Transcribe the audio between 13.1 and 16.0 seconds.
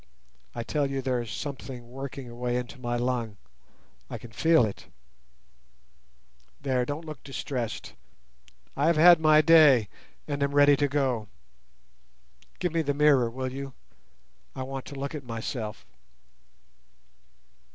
will you? I want to look at myself."